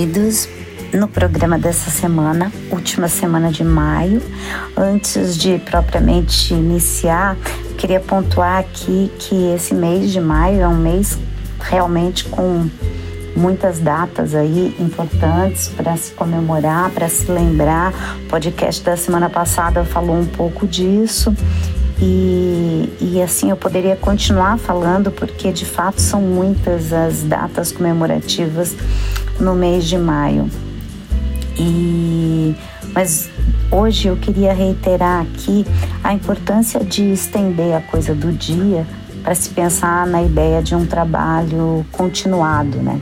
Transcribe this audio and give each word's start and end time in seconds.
queridos, 0.00 0.48
no 0.94 1.06
programa 1.06 1.58
dessa 1.58 1.90
semana, 1.90 2.50
última 2.70 3.06
semana 3.06 3.50
de 3.50 3.62
maio. 3.62 4.22
Antes 4.74 5.36
de 5.36 5.58
propriamente 5.58 6.54
iniciar, 6.54 7.36
queria 7.76 8.00
pontuar 8.00 8.60
aqui 8.60 9.12
que 9.18 9.52
esse 9.54 9.74
mês 9.74 10.10
de 10.10 10.18
maio 10.18 10.62
é 10.62 10.66
um 10.68 10.76
mês 10.76 11.18
realmente 11.60 12.24
com 12.24 12.66
muitas 13.36 13.78
datas 13.78 14.34
aí 14.34 14.74
importantes 14.80 15.68
para 15.68 15.94
se 15.98 16.12
comemorar, 16.12 16.90
para 16.92 17.06
se 17.06 17.30
lembrar. 17.30 17.92
O 18.24 18.28
podcast 18.28 18.82
da 18.82 18.96
semana 18.96 19.28
passada 19.28 19.84
falou 19.84 20.18
um 20.18 20.26
pouco 20.26 20.66
disso. 20.66 21.34
E, 22.00 22.90
e 22.98 23.20
assim 23.22 23.50
eu 23.50 23.56
poderia 23.56 23.96
continuar 23.96 24.56
falando, 24.56 25.10
porque 25.10 25.52
de 25.52 25.66
fato 25.66 26.00
são 26.00 26.22
muitas 26.22 26.90
as 26.90 27.22
datas 27.22 27.70
comemorativas 27.70 28.74
no 29.40 29.54
mês 29.54 29.84
de 29.84 29.98
maio. 29.98 30.48
E 31.58 32.54
mas 32.94 33.30
hoje 33.70 34.08
eu 34.08 34.16
queria 34.16 34.52
reiterar 34.52 35.22
aqui 35.22 35.64
a 36.02 36.12
importância 36.12 36.80
de 36.80 37.12
estender 37.12 37.74
a 37.74 37.80
coisa 37.80 38.14
do 38.14 38.32
dia 38.32 38.86
para 39.22 39.34
se 39.34 39.50
pensar 39.50 40.06
na 40.06 40.22
ideia 40.22 40.62
de 40.62 40.74
um 40.74 40.86
trabalho 40.86 41.84
continuado, 41.92 42.78
né? 42.78 43.00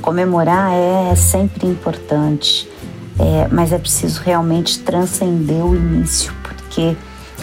Comemorar 0.00 0.72
é 0.72 1.14
sempre 1.16 1.66
importante, 1.66 2.68
é, 3.18 3.48
mas 3.50 3.72
é 3.72 3.78
preciso 3.78 4.22
realmente 4.22 4.78
transcender 4.80 5.64
o 5.64 5.74
início, 5.74 6.32
porque 6.42 6.96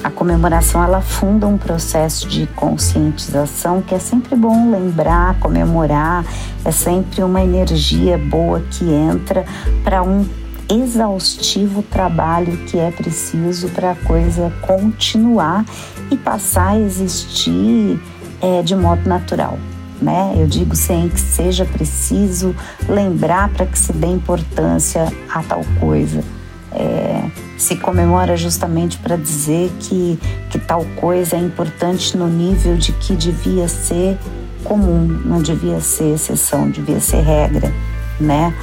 a 0.06 0.12
comemoração 0.12 0.84
ela 0.84 1.02
funda 1.02 1.48
um 1.48 1.58
processo 1.58 2.28
de 2.28 2.46
conscientização 2.56 3.82
que 3.82 3.96
é 3.96 3.98
sempre 3.98 4.36
bom 4.36 4.70
lembrar, 4.70 5.40
comemorar, 5.40 6.24
é 6.64 6.70
sempre 6.70 7.24
uma 7.24 7.42
energia 7.42 8.16
boa 8.16 8.62
que 8.70 8.86
entra 8.86 9.44
para 9.84 10.04
um 10.04 10.24
exaustivo 10.70 11.82
trabalho 11.82 12.56
que 12.68 12.78
é 12.78 12.92
preciso 12.92 13.68
para 13.70 13.92
a 13.92 13.96
coisa 13.96 14.54
continuar 14.62 15.66
e 16.12 16.18
passar 16.18 16.74
a 16.74 16.80
existir 16.80 18.00
é, 18.40 18.62
de 18.62 18.76
modo 18.76 19.10
natural. 19.10 19.58
Né? 20.00 20.36
Eu 20.38 20.46
digo 20.46 20.76
sem 20.76 21.10
que 21.10 21.20
seja 21.20 21.66
preciso 21.66 22.56
lembrar 22.88 23.50
para 23.50 23.66
que 23.66 23.80
se 23.80 23.92
dê 23.92 24.06
importância 24.06 25.12
a 25.28 25.42
tal 25.42 25.66
coisa. 25.80 26.24
É, 26.72 27.28
se 27.58 27.76
comemora 27.78 28.36
justamente 28.36 28.98
para 28.98 29.16
dizer 29.16 29.72
que, 29.80 30.20
que 30.50 30.60
tal 30.60 30.86
coisa 30.96 31.36
é 31.36 31.40
importante 31.40 32.18
no 32.18 32.28
nível 32.28 32.76
de 32.76 32.92
que 32.92 33.16
devia 33.16 33.68
ser 33.68 34.18
comum, 34.64 35.06
não 35.26 35.42
devia 35.42 35.80
ser 35.80 36.16
exceção, 36.16 36.70
devia 36.70 37.00
ser 37.00 37.22
regra, 37.22 37.72
né? 38.20 38.54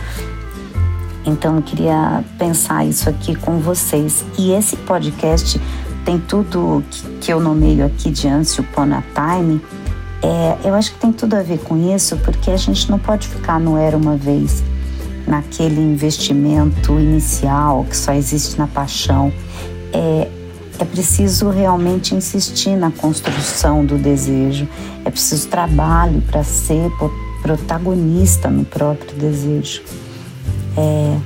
Então 1.25 1.57
eu 1.57 1.63
queria 1.63 2.25
pensar 2.37 2.85
isso 2.85 3.09
aqui 3.09 3.35
com 3.35 3.59
vocês. 3.59 4.25
E 4.37 4.53
esse 4.53 4.77
podcast 4.77 5.61
tem 6.05 6.19
tudo 6.19 6.83
que, 6.91 7.03
que 7.21 7.33
eu 7.33 7.41
nomeio 7.41 7.87
aqui 7.87 8.11
de 8.11 8.27
Once 8.27 8.61
Upon 8.61 8.93
a 8.93 9.03
Time. 9.15 9.61
É, 10.21 10.69
eu 10.69 10.75
acho 10.75 10.93
que 10.93 10.99
tem 10.99 11.13
tudo 11.13 11.35
a 11.35 11.43
ver 11.43 11.59
com 11.59 11.95
isso, 11.95 12.17
porque 12.19 12.51
a 12.51 12.57
gente 12.57 12.91
não 12.91 12.99
pode 12.99 13.29
ficar 13.29 13.61
no 13.61 13.77
era 13.77 13.97
uma 13.97 14.17
vez 14.17 14.63
naquele 15.33 15.81
investimento 15.81 17.01
inicial 17.01 17.87
que 17.89 17.97
só 17.97 18.13
existe 18.13 18.59
na 18.59 18.67
paixão. 18.67 19.33
É, 19.91 20.29
é 20.79 20.85
preciso 20.85 21.49
realmente 21.49 22.15
insistir 22.15 22.77
na 22.77 22.91
construção 22.91 23.83
do 23.83 23.97
desejo, 23.97 24.69
é 25.07 25.11
preciso 25.11 25.49
trabalho 25.49 26.21
para 26.23 26.45
ser 26.45 26.91
protagonista 27.41 28.51
no 28.51 28.63
próprio 28.63 29.15
desejo. 29.17 29.83
É, 30.77 31.17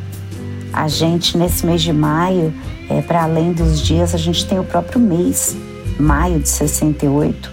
a 0.73 0.87
gente, 0.87 1.37
nesse 1.37 1.67
mês 1.67 1.83
de 1.83 1.93
maio, 1.93 2.55
é, 2.89 3.03
para 3.03 3.25
além 3.25 3.53
dos 3.53 3.81
dias, 3.81 4.15
a 4.15 4.19
gente 4.19 4.47
tem 4.47 4.61
o 4.61 4.65
próprio 4.65 5.01
mês, 5.01 5.57
maio 5.99 6.39
de 6.39 6.49
68, 6.49 7.51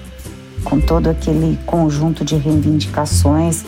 com 0.64 0.80
todo 0.80 1.10
aquele 1.10 1.58
conjunto 1.66 2.24
de 2.24 2.36
reivindicações 2.36 3.66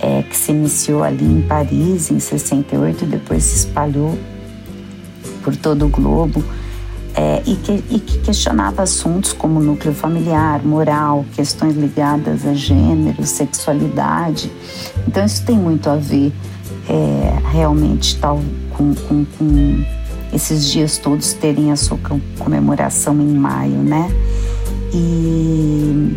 é, 0.00 0.22
que 0.22 0.36
se 0.36 0.52
iniciou 0.52 1.02
ali 1.02 1.24
em 1.24 1.42
Paris 1.42 2.10
em 2.10 2.18
68 2.18 3.04
e 3.04 3.06
depois 3.06 3.42
se 3.42 3.56
espalhou 3.56 4.18
por 5.42 5.56
todo 5.56 5.86
o 5.86 5.88
globo 5.88 6.44
é, 7.14 7.42
e, 7.44 7.56
que, 7.56 7.84
e, 7.90 7.98
que, 7.98 8.18
questionava 8.18 8.82
assuntos 8.82 9.32
como 9.32 9.60
núcleo 9.60 9.92
familiar, 9.92 10.64
moral, 10.64 11.24
questões 11.34 11.74
ligadas 11.74 12.46
a 12.46 12.54
gênero, 12.54 13.24
sexualidade. 13.26 14.52
Então 15.06 15.24
isso 15.24 15.44
tem 15.44 15.56
muito 15.56 15.90
a 15.90 15.96
ver 15.96 16.32
é, 16.88 17.50
realmente 17.50 18.16
tal 18.18 18.40
com, 18.70 18.94
com, 18.94 19.24
com 19.24 19.84
esses 20.32 20.70
dias 20.70 20.98
todos 20.98 21.32
terem 21.32 21.72
a 21.72 21.76
sua 21.76 21.98
comemoração 22.38 23.20
em 23.20 23.34
maio, 23.34 23.78
né? 23.78 24.08
E 24.92 26.14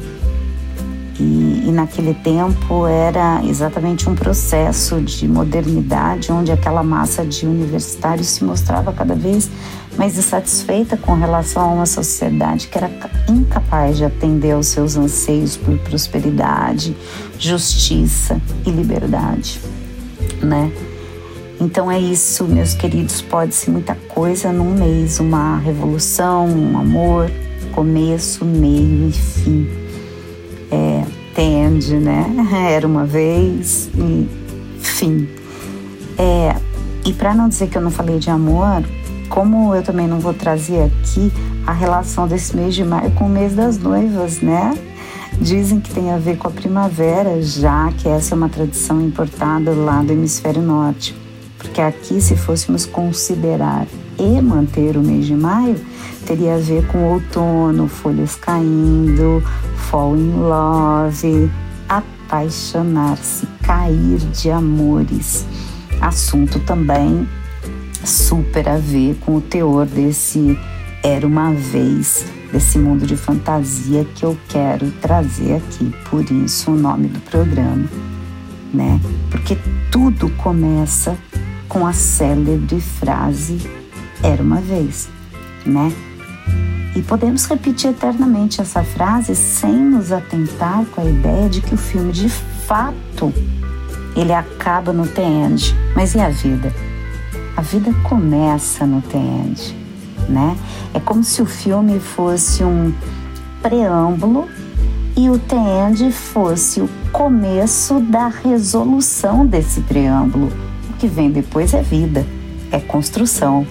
e, 1.21 1.67
e, 1.67 1.71
naquele 1.71 2.15
tempo 2.15 2.87
era 2.87 3.43
exatamente 3.45 4.09
um 4.09 4.15
processo 4.15 4.99
de 4.99 5.27
modernidade, 5.27 6.31
onde 6.31 6.51
aquela 6.51 6.81
massa 6.81 7.23
de 7.23 7.45
universitários 7.45 8.27
se 8.27 8.43
mostrava 8.43 8.91
cada 8.91 9.13
vez 9.13 9.49
mais 9.97 10.17
insatisfeita 10.17 10.97
com 10.97 11.13
relação 11.13 11.61
a 11.61 11.73
uma 11.73 11.85
sociedade 11.85 12.67
que 12.67 12.77
era 12.77 12.89
incapaz 13.29 13.97
de 13.97 14.05
atender 14.05 14.51
aos 14.51 14.67
seus 14.67 14.95
anseios 14.95 15.57
por 15.57 15.77
prosperidade, 15.79 16.95
justiça 17.37 18.41
e 18.65 18.71
liberdade, 18.71 19.61
né? 20.41 20.71
Então 21.59 21.91
é 21.91 21.99
isso, 21.99 22.45
meus 22.45 22.73
queridos, 22.73 23.21
pode 23.21 23.53
ser 23.53 23.69
muita 23.69 23.93
coisa 23.93 24.51
num 24.51 24.73
mês, 24.73 25.19
uma 25.19 25.57
revolução, 25.57 26.47
um 26.47 26.79
amor, 26.79 27.29
começo, 27.75 28.43
meio 28.43 29.09
e 29.09 29.11
fim 29.11 29.80
é, 30.71 31.03
tende, 31.35 31.95
né? 31.95 32.25
Era 32.71 32.87
uma 32.87 33.05
vez 33.05 33.89
e 33.95 34.27
fim. 34.79 35.27
É, 36.17 36.55
e 37.05 37.13
para 37.13 37.33
não 37.33 37.49
dizer 37.49 37.67
que 37.67 37.77
eu 37.77 37.81
não 37.81 37.91
falei 37.91 38.19
de 38.19 38.29
amor, 38.29 38.83
como 39.29 39.73
eu 39.73 39.81
também 39.81 40.07
não 40.07 40.19
vou 40.19 40.33
trazer 40.33 40.83
aqui 40.83 41.31
a 41.65 41.71
relação 41.71 42.27
desse 42.27 42.55
mês 42.55 42.75
de 42.75 42.83
maio 42.83 43.11
com 43.11 43.25
o 43.25 43.29
mês 43.29 43.53
das 43.53 43.77
noivas, 43.77 44.41
né? 44.41 44.77
Dizem 45.39 45.79
que 45.79 45.91
tem 45.91 46.11
a 46.11 46.17
ver 46.17 46.37
com 46.37 46.47
a 46.47 46.51
primavera, 46.51 47.41
já 47.41 47.91
que 47.97 48.07
essa 48.07 48.35
é 48.35 48.37
uma 48.37 48.49
tradição 48.49 49.01
importada 49.01 49.71
lá 49.71 50.03
do 50.03 50.11
hemisfério 50.11 50.61
norte. 50.61 51.15
Porque 51.57 51.79
aqui, 51.79 52.19
se 52.21 52.35
fôssemos 52.35 52.85
considerar 52.85 53.87
e 54.19 54.41
manter 54.41 54.97
o 54.97 55.01
mês 55.01 55.25
de 55.25 55.35
maio, 55.35 55.79
teria 56.25 56.55
a 56.55 56.57
ver 56.57 56.85
com 56.87 57.13
outono, 57.13 57.87
folhas 57.87 58.35
caindo, 58.35 59.43
fall 59.91 60.15
in 60.15 60.31
love, 60.37 61.51
apaixonar-se, 61.89 63.45
cair 63.61 64.19
de 64.19 64.49
amores. 64.49 65.45
Assunto 65.99 66.59
também 66.61 67.27
super 68.05 68.69
a 68.69 68.77
ver 68.77 69.15
com 69.19 69.35
o 69.35 69.41
teor 69.41 69.85
desse 69.85 70.57
Era 71.03 71.27
uma 71.27 71.51
Vez, 71.51 72.25
desse 72.53 72.79
mundo 72.79 73.05
de 73.05 73.17
fantasia 73.17 74.05
que 74.15 74.23
eu 74.23 74.37
quero 74.47 74.89
trazer 75.01 75.57
aqui. 75.57 75.93
Por 76.09 76.23
isso 76.31 76.71
o 76.71 76.77
nome 76.77 77.09
do 77.09 77.19
programa, 77.19 77.83
né? 78.73 78.97
Porque 79.29 79.57
tudo 79.91 80.29
começa 80.37 81.17
com 81.67 81.85
a 81.85 81.91
célebre 81.91 82.79
frase 82.79 83.57
Era 84.23 84.41
uma 84.41 84.61
Vez, 84.61 85.09
né? 85.65 85.91
E 86.95 87.01
podemos 87.01 87.45
repetir 87.45 87.91
eternamente 87.91 88.59
essa 88.59 88.83
frase 88.83 89.33
sem 89.35 89.73
nos 89.73 90.11
atentar 90.11 90.85
com 90.87 91.01
a 91.01 91.05
ideia 91.05 91.49
de 91.49 91.61
que 91.61 91.73
o 91.73 91.77
filme 91.77 92.11
de 92.11 92.27
fato 92.27 93.33
ele 94.15 94.33
acaba 94.33 94.91
no 94.91 95.07
The 95.07 95.23
End. 95.23 95.75
Mas 95.95 96.15
e 96.15 96.19
a 96.19 96.29
vida? 96.29 96.73
A 97.55 97.61
vida 97.61 97.93
começa 98.03 98.85
no 98.85 99.01
The 99.01 99.17
End, 99.17 99.77
né? 100.27 100.57
É 100.93 100.99
como 100.99 101.23
se 101.23 101.41
o 101.41 101.45
filme 101.45 101.99
fosse 101.99 102.63
um 102.63 102.93
preâmbulo 103.61 104.49
e 105.15 105.29
o 105.29 105.37
The 105.37 105.87
End 105.87 106.11
fosse 106.11 106.81
o 106.81 106.89
começo 107.11 107.99
da 107.99 108.27
resolução 108.27 109.45
desse 109.45 109.79
preâmbulo. 109.81 110.51
O 110.89 110.93
que 110.93 111.07
vem 111.07 111.31
depois 111.31 111.73
é 111.73 111.81
vida, 111.81 112.25
é 112.71 112.79
construção, 112.79 113.65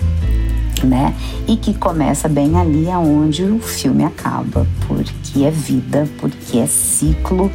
né? 0.87 1.15
E 1.47 1.56
que 1.56 1.75
começa 1.75 2.29
bem 2.29 2.59
ali 2.59 2.91
aonde 2.91 3.44
o 3.44 3.59
filme 3.61 4.05
acaba, 4.05 4.67
porque 4.87 5.44
é 5.44 5.50
vida, 5.50 6.09
porque 6.19 6.59
é 6.59 6.67
ciclo 6.67 7.50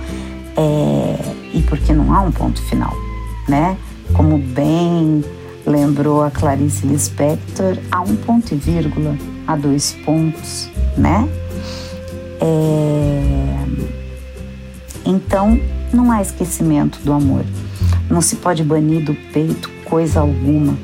é, 0.56 1.18
e 1.54 1.62
porque 1.62 1.94
não 1.94 2.13
há 2.13 2.22
um 2.22 2.31
ponto 2.31 2.62
final, 2.63 2.94
né? 3.48 3.77
Como 4.13 4.38
bem 4.38 5.24
lembrou 5.66 6.24
a 6.24 6.30
Clarice 6.30 6.86
Lispector, 6.86 7.77
há 7.92 8.01
um 8.01 8.16
ponto 8.16 8.54
e 8.54 8.57
vírgula, 8.57 9.18
há 9.48 9.56
dois 9.56 9.94
pontos, 10.06 10.69
né? 10.98 11.27
É... 12.39 13.66
Então, 15.06 15.60
não 15.94 16.12
há 16.12 16.22
esquecimento 16.22 17.00
do 17.04 17.13
amor. 17.13 17.45
Não 18.10 18.22
se 18.22 18.36
pode 18.38 18.63
banir 18.63 19.04
do 19.04 19.16
peito 19.31 19.69
coisa 19.86 20.19
alguma. 20.19 20.77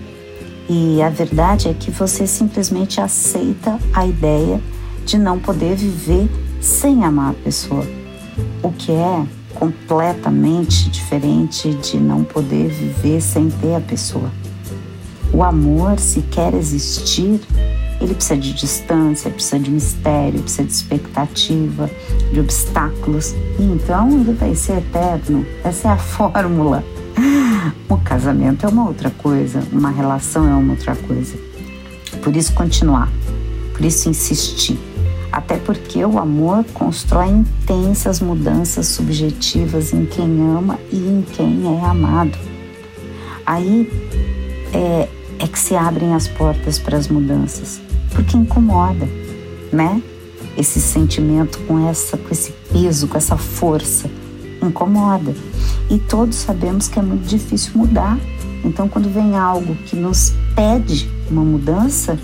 E 0.73 1.01
a 1.01 1.09
verdade 1.09 1.67
é 1.67 1.73
que 1.73 1.91
você 1.91 2.25
simplesmente 2.25 3.01
aceita 3.01 3.77
a 3.91 4.07
ideia 4.07 4.61
de 5.05 5.17
não 5.17 5.37
poder 5.37 5.75
viver 5.75 6.29
sem 6.61 7.03
amar 7.03 7.31
a 7.31 7.43
pessoa, 7.43 7.85
o 8.63 8.71
que 8.71 8.93
é 8.93 9.25
completamente 9.53 10.89
diferente 10.89 11.73
de 11.73 11.97
não 11.97 12.23
poder 12.23 12.69
viver 12.69 13.19
sem 13.19 13.49
ter 13.49 13.75
a 13.75 13.81
pessoa. 13.81 14.31
O 15.33 15.43
amor, 15.43 15.99
se 15.99 16.21
quer 16.21 16.53
existir, 16.53 17.41
ele 17.99 18.13
precisa 18.13 18.39
de 18.39 18.53
distância, 18.53 19.29
precisa 19.29 19.59
de 19.59 19.71
mistério, 19.71 20.41
precisa 20.41 20.63
de 20.63 20.71
expectativa, 20.71 21.89
de 22.31 22.39
obstáculos. 22.39 23.33
E 23.59 23.63
então 23.63 24.09
ele 24.21 24.31
vai 24.31 24.55
ser 24.55 24.77
eterno. 24.77 25.45
Essa 25.65 25.89
é 25.89 25.91
a 25.91 25.97
fórmula. 25.99 26.81
O 27.89 27.97
casamento 27.97 28.65
é 28.65 28.69
uma 28.69 28.87
outra 28.87 29.09
coisa, 29.09 29.63
uma 29.71 29.89
relação 29.89 30.47
é 30.47 30.53
uma 30.53 30.73
outra 30.73 30.95
coisa. 30.95 31.37
Por 32.23 32.35
isso 32.35 32.53
continuar, 32.53 33.11
por 33.73 33.85
isso 33.85 34.09
insistir. 34.09 34.79
Até 35.31 35.57
porque 35.57 36.03
o 36.03 36.19
amor 36.19 36.65
constrói 36.73 37.29
intensas 37.29 38.19
mudanças 38.19 38.87
subjetivas 38.87 39.93
em 39.93 40.05
quem 40.05 40.25
ama 40.25 40.77
e 40.91 40.97
em 40.97 41.21
quem 41.21 41.77
é 41.77 41.85
amado. 41.85 42.37
Aí 43.45 43.89
é, 44.73 45.07
é 45.39 45.47
que 45.47 45.57
se 45.57 45.75
abrem 45.75 46.13
as 46.13 46.27
portas 46.27 46.77
para 46.77 46.97
as 46.97 47.07
mudanças 47.07 47.81
porque 48.13 48.37
incomoda, 48.37 49.07
né? 49.71 50.01
Esse 50.57 50.79
sentimento 50.79 51.59
com 51.65 51.87
essa 51.87 52.17
com 52.17 52.29
esse 52.31 52.51
peso, 52.71 53.07
com 53.07 53.17
essa 53.17 53.37
força, 53.37 54.09
incomoda. 54.61 55.35
E 55.89 55.97
todos 55.97 56.35
sabemos 56.37 56.87
que 56.87 56.99
é 56.99 57.01
muito 57.01 57.27
difícil 57.27 57.71
mudar. 57.75 58.17
Então, 58.63 58.87
quando 58.87 59.09
vem 59.09 59.35
algo 59.35 59.75
que 59.75 59.95
nos 59.95 60.33
pede 60.55 61.09
uma 61.29 61.43
mudança, 61.43 62.17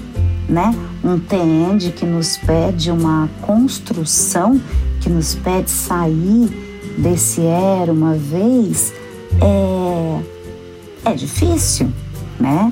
né? 0.47 0.73
Um 1.03 1.19
TEND 1.19 1.91
que 1.91 2.05
nos 2.05 2.37
pede 2.37 2.91
uma 2.91 3.29
construção, 3.41 4.61
que 5.01 5.09
nos 5.09 5.35
pede 5.35 5.69
sair 5.69 6.49
desse 6.97 7.41
era 7.41 7.91
uma 7.91 8.13
vez, 8.13 8.93
é, 9.41 10.21
é 11.11 11.13
difícil, 11.13 11.91
né? 12.39 12.71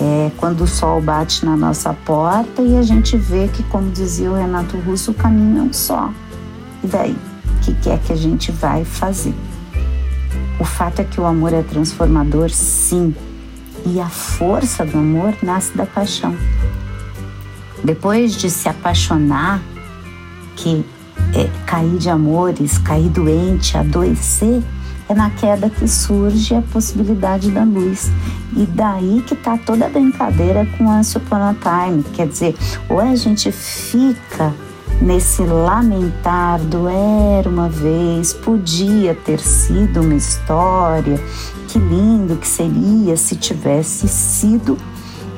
é, 0.00 0.30
quando 0.38 0.62
o 0.62 0.66
sol 0.66 1.00
bate 1.00 1.44
na 1.44 1.56
nossa 1.56 1.92
porta 1.92 2.62
e 2.62 2.76
a 2.78 2.82
gente 2.82 3.16
vê 3.16 3.48
que, 3.48 3.62
como 3.64 3.90
dizia 3.90 4.30
o 4.30 4.34
Renato 4.34 4.76
Russo, 4.78 5.10
o 5.10 5.14
caminho 5.14 5.58
é 5.58 5.62
um 5.62 5.72
só. 5.72 6.10
E 6.82 6.86
daí? 6.86 7.16
O 7.60 7.62
que, 7.62 7.74
que 7.74 7.90
é 7.90 7.98
que 7.98 8.10
a 8.10 8.16
gente 8.16 8.50
vai 8.50 8.86
fazer? 8.86 9.34
O 10.58 10.64
fato 10.64 11.00
é 11.00 11.04
que 11.04 11.20
o 11.20 11.26
amor 11.26 11.52
é 11.52 11.62
transformador, 11.62 12.48
sim. 12.48 13.14
E 13.84 14.00
a 14.00 14.08
força 14.08 14.84
do 14.84 14.96
amor 14.96 15.34
nasce 15.42 15.76
da 15.76 15.84
paixão. 15.84 16.34
Depois 17.84 18.34
de 18.34 18.48
se 18.48 18.66
apaixonar, 18.66 19.60
que 20.56 20.84
é, 21.34 21.50
cair 21.66 21.98
de 21.98 22.08
amores, 22.08 22.78
cair 22.78 23.10
doente, 23.10 23.76
adoecer, 23.76 24.62
é 25.06 25.14
na 25.14 25.28
queda 25.28 25.68
que 25.68 25.86
surge 25.86 26.54
a 26.54 26.62
possibilidade 26.62 27.50
da 27.50 27.62
luz. 27.62 28.10
E 28.56 28.64
daí 28.64 29.22
que 29.26 29.36
tá 29.36 29.58
toda 29.58 29.84
a 29.84 29.88
brincadeira 29.90 30.66
com 30.78 30.86
Once 30.86 31.18
Upon 31.18 31.36
a 31.36 31.54
Time. 31.54 32.02
Quer 32.14 32.26
dizer, 32.26 32.56
ou 32.88 33.00
a 33.00 33.14
gente 33.14 33.52
fica 33.52 34.54
nesse 35.00 35.42
lamentar 35.42 36.60
do 36.60 36.88
era 36.88 37.48
uma 37.48 37.68
vez, 37.68 38.32
podia 38.32 39.14
ter 39.14 39.40
sido 39.40 40.02
uma 40.02 40.14
história, 40.14 41.18
que 41.68 41.78
lindo 41.78 42.36
que 42.36 42.46
seria 42.46 43.16
se 43.16 43.36
tivesse 43.36 44.06
sido, 44.06 44.76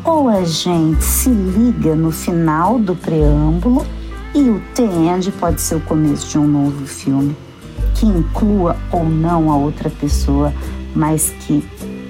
ou 0.05 0.29
a 0.29 0.44
gente 0.44 1.05
se 1.05 1.29
liga 1.29 1.94
no 1.94 2.11
final 2.11 2.79
do 2.79 2.97
preâmbulo 2.97 3.87
e 4.35 4.49
o 4.49 4.61
The 4.75 4.82
End 4.82 5.31
pode 5.32 5.61
ser 5.61 5.76
o 5.76 5.81
começo 5.81 6.29
de 6.29 6.38
um 6.38 6.47
novo 6.47 6.87
filme 6.87 7.37
que 7.94 8.06
inclua 8.06 8.76
ou 8.91 9.05
não 9.05 9.50
a 9.53 9.56
outra 9.56 9.88
pessoa, 9.88 10.53
mas 10.94 11.32
que 11.41 11.64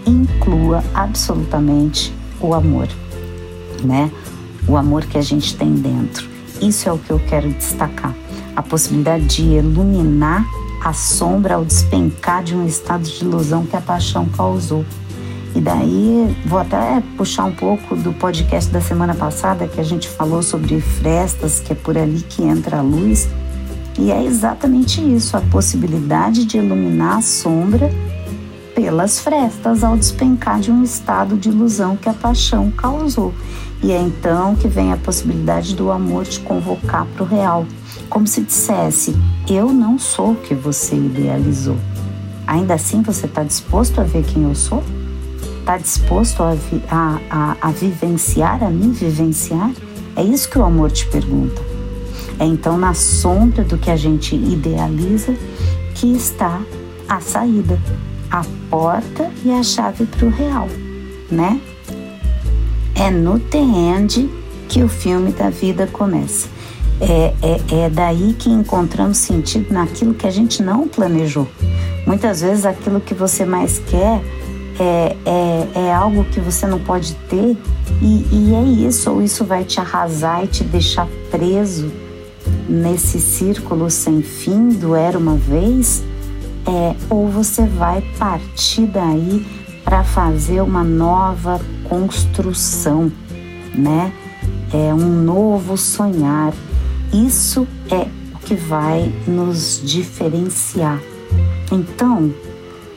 inclua 0.07 0.83
absolutamente 0.95 2.15
o 2.41 2.55
amor, 2.55 2.89
né? 3.85 4.11
O 4.67 4.77
amor 4.77 5.05
que 5.05 5.19
a 5.19 5.23
gente 5.23 5.55
tem 5.55 5.75
dentro. 5.75 6.32
Isso 6.63 6.89
é 6.89 6.93
o 6.93 6.99
que 6.99 7.11
eu 7.11 7.19
quero 7.29 7.51
destacar. 7.51 8.15
A 8.55 8.63
possibilidade 8.63 9.27
de 9.27 9.43
iluminar 9.43 10.47
a 10.85 10.93
sombra 10.93 11.57
ao 11.57 11.65
despencar 11.65 12.43
de 12.43 12.55
um 12.55 12.65
estado 12.65 13.03
de 13.03 13.25
ilusão 13.25 13.67
que 13.67 13.77
a 13.77 13.81
paixão 13.81 14.27
causou. 14.27 14.85
E 15.55 15.61
daí 15.61 16.37
vou 16.47 16.61
até 16.61 17.03
puxar 17.17 17.45
um 17.45 17.53
pouco 17.53 17.97
do 17.97 18.13
podcast 18.13 18.71
da 18.71 18.81
semana 18.81 19.15
passada 19.15 19.67
que 19.67 19.81
a 19.81 19.85
gente 19.85 20.09
falou 20.09 20.43
sobre 20.43 20.81
frestas, 20.81 21.61
que 21.61 21.73
é 21.73 21.77
por 21.77 21.99
ali 21.99 22.23
que 22.23 22.43
entra 22.43 22.79
a 22.79 22.83
luz. 22.83 23.29
E 23.99 24.11
é 24.11 24.25
exatamente 24.25 25.01
isso, 25.01 25.37
a 25.37 25.41
possibilidade 25.41 26.45
de 26.47 26.59
iluminar 26.59 27.19
a 27.19 27.23
sombra 27.23 27.91
pelas 28.83 29.21
frestas 29.21 29.85
ao 29.85 29.97
despencar 29.97 30.59
de 30.59 30.73
um 30.73 30.83
estado 30.83 31.37
de 31.37 31.49
ilusão 31.49 31.97
que 31.97 32.09
a 32.09 32.13
paixão 32.13 32.69
causou. 32.73 33.33
E 33.81 33.93
é 33.93 34.01
então 34.01 34.57
que 34.57 34.67
vem 34.67 34.93
a 34.93 34.97
possibilidade 34.97 35.77
do 35.77 35.93
amor 35.93 36.27
te 36.27 36.41
convocar 36.41 37.07
para 37.07 37.23
o 37.23 37.27
real, 37.27 37.65
como 38.11 38.27
se 38.27 38.43
dissesse: 38.43 39.15
Eu 39.49 39.73
não 39.73 40.01
sou 40.01 40.33
o 40.33 40.37
que 40.37 40.53
você 40.53 40.97
idealizou. 40.97 41.77
Ainda 42.45 42.75
assim, 42.75 43.03
você 43.03 43.27
está 43.27 43.45
disposto 43.45 44.01
a 44.01 44.05
ver 44.05 44.25
quem 44.25 44.43
eu 44.43 44.55
sou? 44.57 44.83
Está 45.61 45.79
disposto 45.79 46.43
a, 46.43 46.55
vi 46.55 46.83
a, 46.91 47.21
a, 47.31 47.57
a 47.61 47.71
vivenciar, 47.71 48.65
a 48.65 48.69
me 48.69 48.91
vivenciar? 48.91 49.71
É 50.17 50.25
isso 50.25 50.51
que 50.51 50.59
o 50.59 50.65
amor 50.65 50.91
te 50.91 51.07
pergunta. 51.07 51.63
É 52.37 52.45
então 52.45 52.77
na 52.77 52.95
sombra 52.95 53.63
do 53.63 53.79
que 53.79 53.93
a 53.93 53.97
gente 53.97 54.35
idealiza 54.35 55.37
que 55.95 56.13
está 56.13 56.61
a 57.09 57.21
saída, 57.21 57.79
a 58.33 58.43
porta 58.71 59.31
e 59.45 59.53
a 59.53 59.63
chave 59.63 60.07
para 60.07 60.27
o 60.27 60.31
real, 60.31 60.67
né? 61.31 61.61
É 62.95 63.11
no 63.11 63.39
The 63.39 63.59
End 63.59 64.31
que 64.69 64.83
o 64.83 64.89
filme 64.89 65.33
da 65.33 65.51
vida 65.51 65.87
começa. 65.87 66.49
É, 66.99 67.35
é, 67.43 67.85
é 67.85 67.91
daí 67.91 68.35
que 68.39 68.49
encontramos 68.49 69.19
sentido 69.19 69.73
naquilo 69.73 70.15
que 70.15 70.27
a 70.27 70.31
gente 70.31 70.63
não 70.63 70.89
planejou. 70.89 71.47
Muitas 72.07 72.41
vezes 72.41 72.65
aquilo 72.65 73.01
que 73.01 73.13
você 73.13 73.45
mais 73.45 73.79
quer 73.81 74.23
é, 74.81 75.17
é, 75.27 75.69
é, 75.75 75.93
algo 75.93 76.25
que 76.25 76.41
você 76.41 76.67
não 76.67 76.79
pode 76.79 77.15
ter 77.29 77.57
e, 78.01 78.27
e, 78.33 78.55
é 78.55 78.89
isso, 78.89 79.11
ou 79.11 79.23
isso 79.23 79.45
vai 79.45 79.65
te 79.65 79.79
arrasar 79.79 80.45
e 80.45 80.47
te 80.47 80.65
deixar 80.65 81.07
preso 81.31 81.93
nesse 82.67 83.21
círculo 83.21 83.91
sem 83.91 84.23
fim 84.23 84.71
do 84.71 84.95
era 84.95 85.19
uma 85.19 85.35
vez, 85.35 86.03
é, 86.67 86.95
ou 87.11 87.29
você 87.29 87.67
vai 87.67 88.03
partir 88.19 88.87
daí 88.87 89.45
para 89.85 90.05
fazer 90.05 90.61
uma 90.61 90.85
nova 90.85 91.61
construção, 91.89 93.11
né? 93.75 94.13
É 94.73 94.95
um 94.95 95.23
novo 95.23 95.77
sonhar. 95.77 96.53
Isso 97.13 97.67
é 97.91 98.09
o 98.35 98.39
que 98.39 98.55
vai 98.55 99.13
nos 99.27 99.81
diferenciar. 99.85 101.01
Então, 101.71 102.33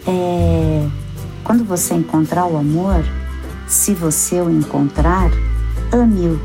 é, 0.07 0.87
quando 1.43 1.63
você 1.65 1.95
encontrar 1.95 2.45
o 2.45 2.57
amor, 2.57 3.03
se 3.67 3.93
você 3.93 4.39
o 4.41 4.49
encontrar, 4.49 5.31
ame-o 5.91 6.39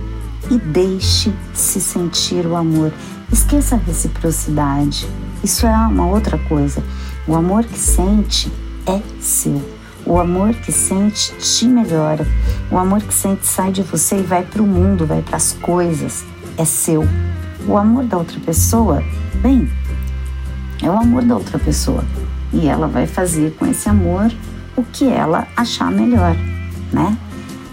e 0.51 0.59
deixe 0.59 1.33
se 1.55 1.81
sentir 1.81 2.47
o 2.47 2.57
amor. 2.57 2.93
Esqueça 3.33 3.77
a 3.77 3.79
reciprocidade. 3.79 5.09
Isso 5.45 5.67
é 5.67 5.71
uma 5.71 6.07
outra 6.07 6.39
coisa. 6.39 6.83
O 7.31 7.37
amor 7.37 7.63
que 7.63 7.79
sente 7.79 8.51
é 8.85 9.01
seu. 9.21 9.63
O 10.05 10.19
amor 10.19 10.53
que 10.53 10.73
sente 10.73 11.33
te 11.37 11.65
melhora. 11.65 12.27
O 12.73 12.77
amor 12.77 13.01
que 13.01 13.15
sente 13.15 13.47
sai 13.47 13.71
de 13.71 13.85
você 13.85 14.19
e 14.19 14.23
vai 14.25 14.43
para 14.43 14.61
o 14.61 14.67
mundo, 14.67 15.07
vai 15.07 15.23
para 15.23 15.37
as 15.37 15.53
coisas. 15.53 16.25
É 16.59 16.65
seu. 16.65 17.07
O 17.69 17.77
amor 17.77 18.03
da 18.03 18.17
outra 18.17 18.41
pessoa, 18.41 19.01
bem, 19.41 19.71
é 20.83 20.91
o 20.91 20.99
amor 20.99 21.23
da 21.23 21.37
outra 21.37 21.57
pessoa. 21.57 22.05
E 22.53 22.67
ela 22.67 22.89
vai 22.89 23.07
fazer 23.07 23.55
com 23.57 23.65
esse 23.65 23.89
amor 23.89 24.29
o 24.77 24.83
que 24.83 25.09
ela 25.09 25.47
achar 25.57 25.89
melhor, 25.89 26.35
né? 26.93 27.17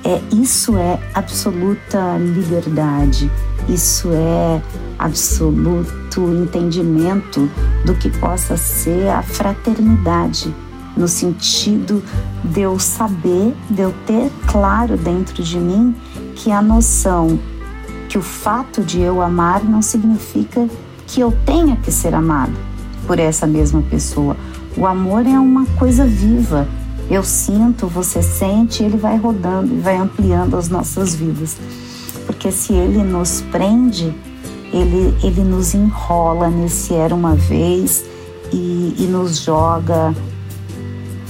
É, 0.05 0.21
isso 0.35 0.77
é 0.77 0.99
absoluta 1.15 2.15
liberdade, 2.19 3.31
isso 3.67 4.09
é 4.12 4.62
absoluto 4.97 6.21
entendimento 6.41 7.50
do 7.86 7.93
que 7.93 8.09
possa 8.09 8.57
ser 8.57 9.09
a 9.09 9.21
fraternidade, 9.21 10.53
no 10.95 11.07
sentido 11.07 12.03
de 12.43 12.62
eu 12.62 12.79
saber, 12.79 13.55
de 13.69 13.81
eu 13.81 13.93
ter 14.05 14.31
claro 14.47 14.97
dentro 14.97 15.43
de 15.43 15.57
mim 15.57 15.95
que 16.36 16.51
a 16.51 16.62
noção 16.62 17.39
que 18.07 18.17
o 18.17 18.21
fato 18.21 18.81
de 18.83 19.01
eu 19.01 19.21
amar 19.21 19.63
não 19.63 19.81
significa 19.81 20.67
que 21.05 21.19
eu 21.19 21.31
tenha 21.45 21.75
que 21.75 21.91
ser 21.91 22.13
amado 22.15 22.53
por 23.05 23.19
essa 23.19 23.45
mesma 23.45 23.81
pessoa. 23.81 24.36
O 24.75 24.86
amor 24.86 25.25
é 25.25 25.39
uma 25.39 25.65
coisa 25.77 26.05
viva, 26.05 26.67
Eu 27.09 27.24
sinto, 27.24 27.88
você 27.88 28.21
sente, 28.21 28.83
ele 28.83 28.97
vai 28.97 29.17
rodando 29.17 29.74
e 29.74 29.79
vai 29.79 29.95
ampliando 29.95 30.57
as 30.57 30.67
nossas 30.67 31.15
vidas. 31.15 31.55
Porque 32.48 32.60
se 32.60 32.72
ele 32.72 33.04
nos 33.04 33.42
prende, 33.51 34.16
ele, 34.72 35.13
ele 35.22 35.44
nos 35.44 35.74
enrola 35.74 36.48
nesse 36.50 36.94
era 36.94 37.13
uma 37.13 37.36
vez 37.36 38.06
e, 38.54 38.96
e 38.98 39.04
nos 39.12 39.39
joga 39.39 40.16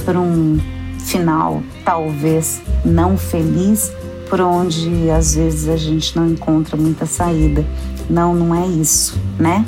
para 0.06 0.20
um 0.20 0.60
final 1.00 1.64
talvez 1.84 2.62
não 2.86 3.18
feliz, 3.18 3.92
por 4.30 4.42
onde 4.42 5.10
às 5.10 5.34
vezes 5.34 5.68
a 5.68 5.76
gente 5.76 6.16
não 6.16 6.28
encontra 6.28 6.78
muita 6.78 7.08
saída. 7.08 7.66
Não, 8.08 8.36
não 8.36 8.54
é 8.54 8.68
isso, 8.68 9.20
né? 9.40 9.66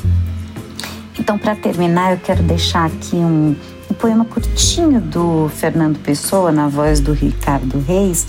Então, 1.17 1.35
para 1.39 1.55
terminar, 1.55 2.11
eu 2.11 2.19
quero 2.19 2.43
deixar 2.43 2.85
aqui 2.85 3.15
um, 3.15 3.55
um 3.89 3.93
poema 3.95 4.23
curtinho 4.23 5.01
do 5.01 5.49
Fernando 5.49 5.97
Pessoa, 5.97 6.51
na 6.51 6.67
voz 6.67 6.99
do 6.99 7.11
Ricardo 7.11 7.79
Reis, 7.79 8.27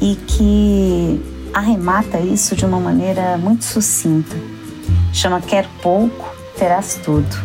e 0.00 0.14
que 0.14 1.20
arremata 1.52 2.18
isso 2.18 2.56
de 2.56 2.64
uma 2.64 2.80
maneira 2.80 3.36
muito 3.36 3.64
sucinta. 3.64 4.36
Chama 5.12 5.40
Quer 5.40 5.68
pouco, 5.82 6.34
terás 6.56 6.98
tudo. 7.04 7.36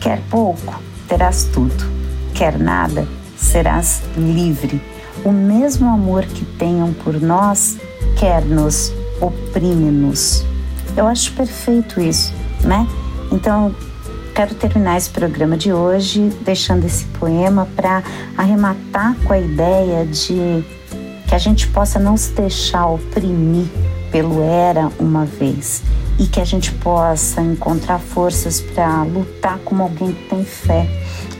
Quer 0.00 0.20
pouco, 0.30 0.80
terás 1.08 1.44
tudo. 1.44 1.84
Quer 2.34 2.58
nada, 2.58 3.06
serás 3.36 4.02
livre. 4.16 4.80
O 5.24 5.32
mesmo 5.32 5.88
amor 5.88 6.24
que 6.26 6.44
tenham 6.44 6.92
por 6.92 7.20
nós 7.20 7.78
quer-nos, 8.18 8.92
oprime-nos. 9.20 10.44
Eu 10.96 11.06
acho 11.06 11.32
perfeito 11.32 12.00
isso, 12.00 12.32
né? 12.62 12.86
Então, 13.32 13.74
quero 14.34 14.54
terminar 14.54 14.96
esse 14.96 15.10
programa 15.10 15.56
de 15.56 15.72
hoje 15.72 16.30
deixando 16.42 16.84
esse 16.84 17.04
poema 17.06 17.66
para 17.74 18.02
arrematar 18.36 19.16
com 19.24 19.32
a 19.32 19.38
ideia 19.38 20.04
de 20.04 20.64
que 21.26 21.34
a 21.34 21.38
gente 21.38 21.66
possa 21.68 21.98
não 21.98 22.16
se 22.16 22.32
deixar 22.32 22.86
oprimir 22.86 23.66
pelo 24.10 24.42
era 24.42 24.90
uma 24.98 25.24
vez 25.24 25.82
e 26.18 26.26
que 26.26 26.40
a 26.40 26.44
gente 26.44 26.72
possa 26.72 27.40
encontrar 27.40 27.98
forças 27.98 28.60
para 28.60 29.02
lutar 29.02 29.58
como 29.64 29.82
alguém 29.82 30.12
que 30.12 30.28
tem 30.28 30.44
fé, 30.44 30.86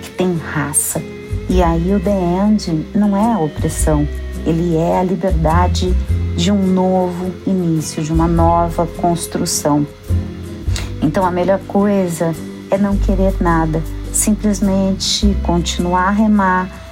que 0.03 0.11
tem 0.11 0.37
raça. 0.37 1.01
E 1.49 1.63
aí 1.63 1.95
o 1.95 2.01
The 2.01 2.11
End 2.11 2.87
não 2.95 3.17
é 3.17 3.33
a 3.33 3.39
opressão, 3.39 4.09
ele 4.45 4.77
é 4.77 4.99
a 4.99 5.05
liberdade 5.05 5.95
de 6.37 6.51
um 6.51 6.67
novo 6.67 7.33
início, 7.47 8.03
de 8.03 8.13
uma 8.13 8.27
nova 8.27 8.87
construção. 8.87 9.87
Então 11.01 11.25
a 11.25 11.31
melhor 11.31 11.61
coisa 11.69 12.35
é 12.71 12.79
não 12.79 12.97
querer 12.97 13.35
nada, 13.41 13.83
simplesmente 14.13 15.37
continuar 15.45 16.09
a 16.09 16.11
remar, 16.11 16.84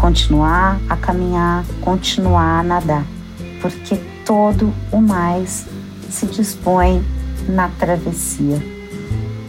continuar 0.00 0.80
a 0.88 0.96
caminhar, 0.96 1.62
continuar 1.82 2.60
a 2.60 2.62
nadar, 2.62 3.04
porque 3.60 4.00
todo 4.24 4.72
o 4.90 4.98
mais 4.98 5.66
se 6.08 6.24
dispõe 6.24 7.04
na 7.46 7.68
travessia, 7.68 8.62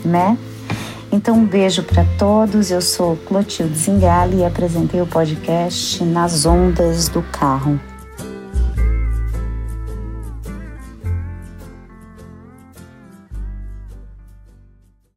né? 0.03 0.37
Então, 1.09 1.35
um 1.35 1.45
beijo 1.45 1.83
para 1.83 2.05
todos. 2.17 2.69
Eu 2.69 2.81
sou 2.81 3.15
Clotilde 3.15 3.77
Zingali 3.77 4.39
e 4.39 4.45
apresentei 4.45 5.01
o 5.01 5.07
podcast 5.07 6.03
Nas 6.03 6.45
Ondas 6.45 7.07
do 7.07 7.21
Carro. 7.21 7.79